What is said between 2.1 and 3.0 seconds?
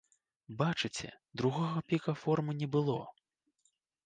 формы не было.